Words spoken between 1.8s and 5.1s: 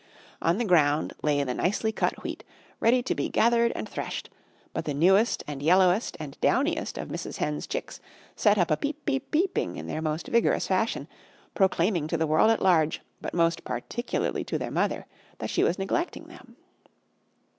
cut Wheat, ready to be gathered and threshed, but the